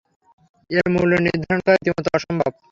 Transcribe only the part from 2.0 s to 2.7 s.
অসম্ভব।